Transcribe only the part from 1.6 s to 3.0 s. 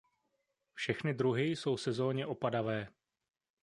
sezónně opadavé.